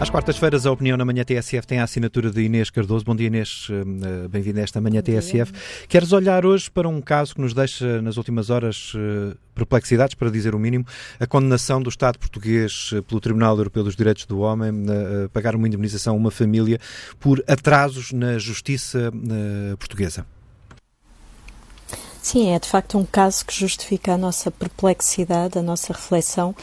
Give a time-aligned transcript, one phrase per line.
[0.00, 3.04] Às quartas-feiras, a opinião na Manhã TSF tem a assinatura de Inês Cardoso.
[3.04, 3.68] Bom dia, Inês.
[3.70, 5.52] Eh, bem-vinda a esta Manhã TSF.
[5.86, 10.30] Queres olhar hoje para um caso que nos deixa, nas últimas horas, eh, perplexidades, para
[10.30, 10.86] dizer o mínimo,
[11.20, 14.72] a condenação do Estado português eh, pelo Tribunal Europeu dos Direitos do Homem
[15.26, 16.78] a pagar uma indemnização a uma família
[17.18, 19.12] por atrasos na justiça
[19.78, 20.24] portuguesa.
[22.22, 26.54] Sim, é de facto um caso que justifica a nossa perplexidade, a nossa reflexão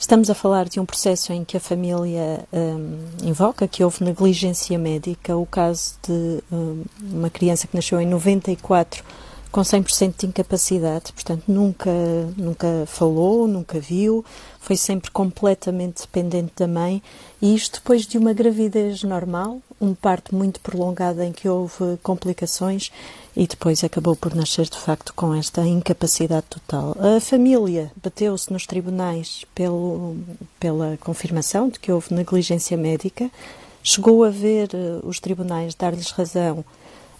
[0.00, 4.78] Estamos a falar de um processo em que a família um, invoca que houve negligência
[4.78, 9.04] médica, o caso de um, uma criança que nasceu em 94
[9.50, 11.90] com 100% de incapacidade, portanto nunca
[12.36, 14.24] nunca falou, nunca viu,
[14.60, 17.02] foi sempre completamente dependente da mãe.
[17.42, 22.92] E isto depois de uma gravidez normal, um parto muito prolongado em que houve complicações
[23.36, 26.96] e depois acabou por nascer de facto com esta incapacidade total.
[26.98, 30.16] A família bateu-se nos tribunais pelo,
[30.58, 33.30] pela confirmação de que houve negligência médica,
[33.82, 36.64] chegou a ver uh, os tribunais dar-lhes razão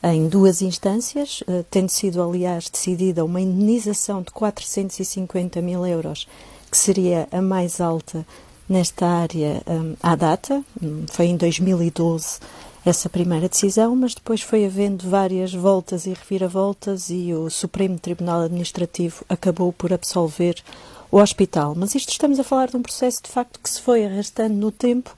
[0.03, 6.27] em duas instâncias, uh, tendo sido, aliás, decidida uma indenização de 450 mil euros,
[6.71, 8.27] que seria a mais alta
[8.69, 12.39] nesta área um, à data, um, foi em 2012
[12.85, 18.43] essa primeira decisão, mas depois foi havendo várias voltas e reviravoltas e o Supremo Tribunal
[18.43, 20.63] Administrativo acabou por absolver
[21.11, 21.75] o hospital.
[21.77, 24.71] Mas isto estamos a falar de um processo de facto que se foi arrastando no
[24.71, 25.15] tempo,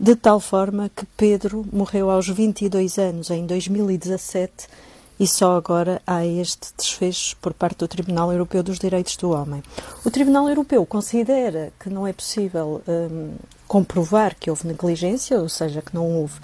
[0.00, 4.66] de tal forma que Pedro morreu aos 22 anos, em 2017,
[5.18, 9.62] e só agora há este desfecho por parte do Tribunal Europeu dos Direitos do Homem.
[10.02, 13.34] O Tribunal Europeu considera que não é possível hum,
[13.68, 16.38] comprovar que houve negligência, ou seja, que não houve,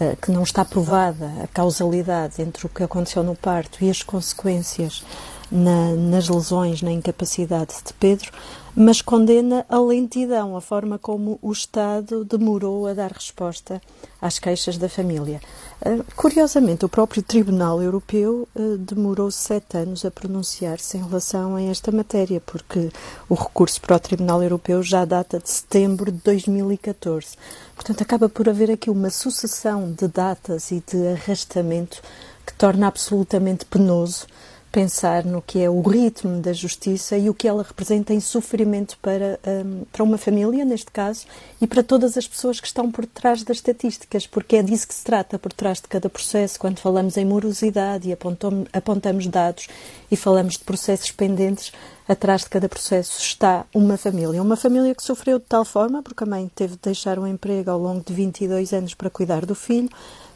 [0.00, 4.02] uh, que não está provada a causalidade entre o que aconteceu no parto e as
[4.02, 5.04] consequências
[5.52, 8.32] na, nas lesões, na incapacidade de Pedro,
[8.74, 13.82] mas condena a lentidão, a forma como o Estado demorou a dar resposta
[14.20, 15.42] às queixas da família.
[15.84, 21.62] Uh, curiosamente, o próprio Tribunal Europeu uh, demorou sete anos a pronunciar-se em relação a
[21.62, 22.88] esta matéria, porque
[23.28, 27.36] o recurso para o Tribunal Europeu já data de setembro de 2014.
[27.74, 32.00] Portanto, acaba por haver aqui uma sucessão de datas e de arrastamento
[32.46, 34.26] que torna absolutamente penoso
[34.72, 38.96] pensar no que é o ritmo da justiça e o que ela representa em sofrimento
[39.02, 41.26] para, um, para uma família, neste caso,
[41.60, 44.94] e para todas as pessoas que estão por trás das estatísticas, porque é disso que
[44.94, 49.68] se trata por trás de cada processo, quando falamos em morosidade e apontamos, apontamos dados
[50.10, 51.70] e falamos de processos pendentes,
[52.08, 54.42] atrás de cada processo está uma família.
[54.42, 57.70] Uma família que sofreu de tal forma, porque a mãe teve de deixar o emprego
[57.70, 59.90] ao longo de 22 anos para cuidar do filho,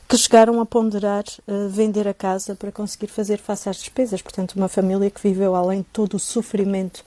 [0.09, 4.23] que chegaram a ponderar uh, vender a casa para conseguir fazer face às despesas.
[4.23, 7.05] Portanto, uma família que viveu além de todo o sofrimento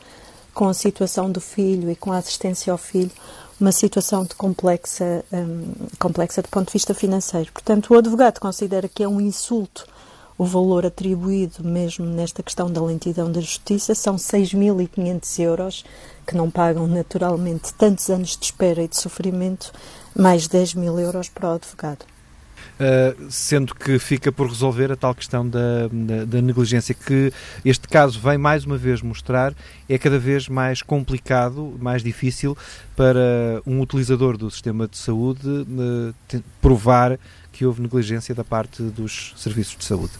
[0.53, 3.11] com a situação do filho e com a assistência ao filho,
[3.59, 7.51] uma situação de complexa, um, complexa do ponto de vista financeiro.
[7.53, 9.85] Portanto, o advogado considera que é um insulto
[10.39, 15.85] o valor atribuído mesmo nesta questão da lentidão da justiça são 6.500 euros,
[16.25, 19.73] que não pagam naturalmente tantos anos de espera e de sofrimento,
[20.15, 22.05] mais 10 mil euros para o advogado.
[22.79, 27.29] Uh, sendo que fica por resolver a tal questão da, da, da, negligência, que
[27.65, 29.53] este caso vem mais uma vez mostrar
[29.89, 32.57] é cada vez mais complicado, mais difícil
[32.95, 37.19] para um utilizador do sistema de saúde uh, provar
[37.51, 40.13] que houve negligência da parte dos serviços de saúde.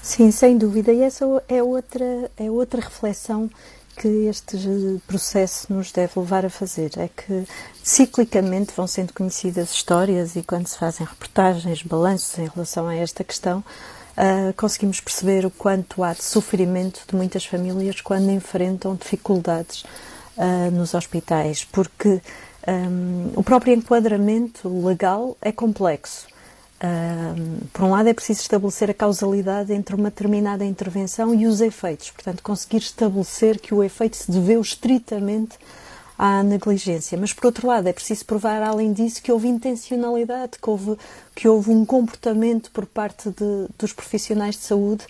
[0.00, 3.50] Sim, sem dúvida, e essa é outra, é outra reflexão
[3.94, 4.56] que este
[5.06, 6.90] processo nos deve levar a fazer?
[6.96, 7.46] É que
[7.82, 13.24] ciclicamente vão sendo conhecidas histórias e quando se fazem reportagens, balanços em relação a esta
[13.24, 19.84] questão, uh, conseguimos perceber o quanto há de sofrimento de muitas famílias quando enfrentam dificuldades
[20.36, 22.20] uh, nos hospitais, porque
[22.66, 26.33] um, o próprio enquadramento legal é complexo
[27.72, 32.10] por um lado, é preciso estabelecer a causalidade entre uma determinada intervenção e os efeitos,
[32.10, 35.58] portanto, conseguir estabelecer que o efeito se deveu estritamente
[36.18, 37.18] à negligência.
[37.18, 40.96] Mas, por outro lado, é preciso provar, além disso, que houve intencionalidade, que houve,
[41.34, 45.04] que houve um comportamento por parte de, dos profissionais de saúde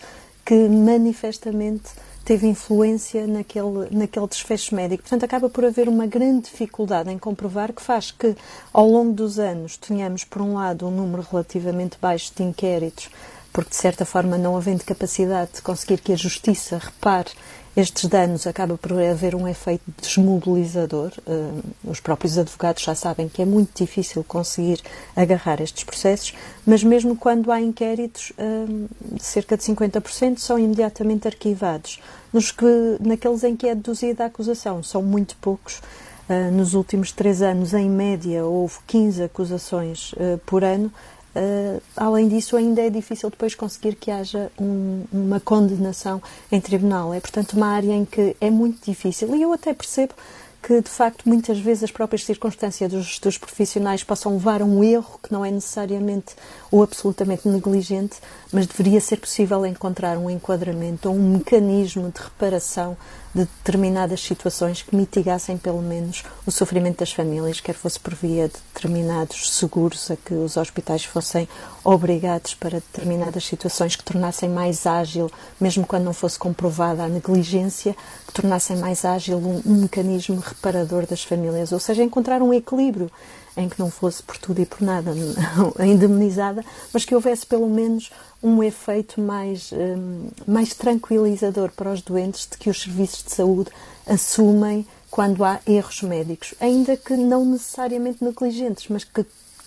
[0.45, 1.91] que manifestamente
[2.25, 5.03] teve influência naquele, naquele desfecho médico.
[5.03, 8.35] Portanto, acaba por haver uma grande dificuldade em comprovar que faz que,
[8.73, 13.11] ao longo dos anos, tenhamos, por um lado, um número relativamente baixo de inquéritos,
[13.53, 17.31] porque, de certa forma, não havendo capacidade de conseguir que a justiça repare
[17.77, 21.11] estes danos acaba por haver um efeito desmobilizador.
[21.27, 24.81] Uh, os próprios advogados já sabem que é muito difícil conseguir
[25.17, 26.35] agarrar estes processos,
[26.65, 28.89] mas mesmo quando há inquéritos, uh,
[29.19, 32.01] cerca de 50% são imediatamente arquivados.
[32.33, 35.83] Nos que, naqueles em que é deduzida a acusação, são muito poucos.
[36.29, 40.15] uh, nos últimos três anos, em média, houve 15 acusações
[40.47, 40.93] por ano.
[41.37, 47.13] Uh, além disso, ainda é difícil depois conseguir que haja um, uma condenação em tribunal.
[47.13, 49.35] É, portanto, uma área em que é muito difícil.
[49.35, 50.15] E eu até percebo
[50.63, 54.83] que, de facto, muitas vezes as próprias circunstâncias dos, dos, profissionais possam levar a um
[54.83, 56.35] erro que não é necessariamente
[56.71, 58.17] ou absolutamente negligente,
[58.51, 62.97] mas deveria ser possível encontrar um enquadramento ou um mecanismo de reparação
[63.35, 68.49] de determinadas situações que mitigassem pelo menos o sofrimento das famílias, quer fosse por via
[68.49, 71.49] de determinados seguros a que os hospitais fossem
[71.83, 77.97] obrigados para determinadas situações que tornassem mais ágil, mesmo quando não fosse comprovada a negligência,
[78.27, 83.11] que tornassem mais ágil um, um mecanismo reparador das famílias, ou seja, encontrar um equilíbrio
[83.57, 85.13] em que não fosse por tudo e por nada
[85.85, 88.11] indemnizada, mas que houvesse pelo menos
[88.43, 93.71] um efeito mais, um, mais tranquilizador para os doentes de que os serviços de saúde
[94.07, 99.25] assumem quando há erros médicos, ainda que não necessariamente negligentes, mas que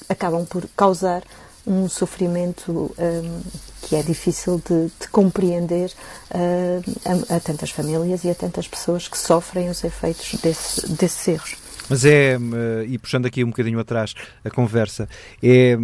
[0.10, 1.24] acabam por causar
[1.66, 3.42] um sofrimento um,
[3.82, 5.92] que é difícil de, de compreender
[6.32, 11.28] uh, a, a, tantas famílias e a tantas pessoas que sofrem os efeitos desse, desses
[11.28, 11.67] erros.
[11.90, 14.14] Mas é, eh, e puxando aqui um bocadinho atrás
[14.44, 15.08] a conversa,
[15.42, 15.78] é eh,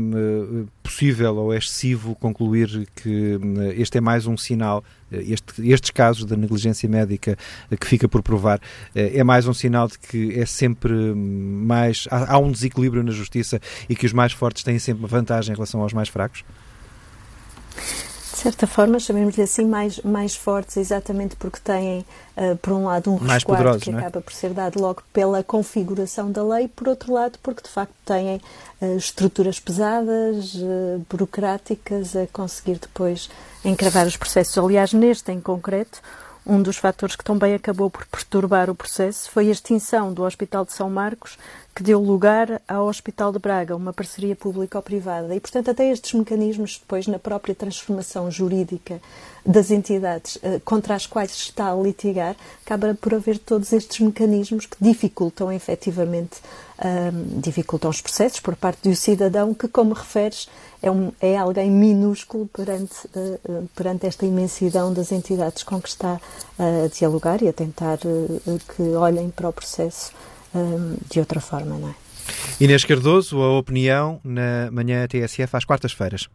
[0.82, 6.26] possível ou é excessivo concluir que eh, este é mais um sinal, este, estes casos
[6.26, 7.38] da negligência médica
[7.80, 8.60] que fica por provar,
[8.96, 12.08] é mais um sinal de que é sempre mais.
[12.10, 15.56] Há, há um desequilíbrio na justiça e que os mais fortes têm sempre vantagem em
[15.56, 16.44] relação aos mais fracos?
[18.44, 22.06] Certa forma, chamemos-lhe assim, mais, mais fortes, exatamente porque têm,
[22.36, 23.98] uh, por um lado, um resguardo que é?
[23.98, 27.94] acaba por ser dado logo pela configuração da lei, por outro lado, porque de facto
[28.06, 28.42] têm
[28.82, 33.30] uh, estruturas pesadas, uh, burocráticas, a conseguir depois
[33.64, 34.58] encravar os processos.
[34.58, 36.02] Aliás, neste em concreto,
[36.46, 40.66] um dos fatores que também acabou por perturbar o processo foi a extinção do Hospital
[40.66, 41.38] de São Marcos,
[41.76, 45.36] que deu lugar ao Hospital de Braga, uma parceria público-privada.
[45.36, 49.02] E, portanto, até estes mecanismos, depois, na própria transformação jurídica
[49.46, 52.36] das entidades eh, contra as quais se está a litigar,
[52.66, 56.42] acaba por haver todos estes mecanismos que dificultam efetivamente
[56.84, 60.50] um, dificultam os processos por parte do cidadão que, como referes,
[60.82, 66.20] é, um, é alguém minúsculo perante, uh, perante esta imensidão das entidades com que está
[66.60, 70.12] a dialogar e a tentar uh, que olhem para o processo
[70.54, 71.96] um, de outra forma, não é?
[72.60, 76.30] Inês Cardoso, a opinião na manhã TSF às quartas-feiras.